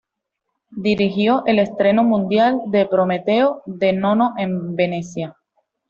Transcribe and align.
Dirigió 0.77 1.43
el 1.45 1.59
estreno 1.59 2.03
mundial 2.03 2.59
de 2.71 2.87
"Prometeo" 2.87 3.61
de 3.67 3.93
Nono 3.93 4.33
en 4.35 4.75
Venecia. 4.75 5.37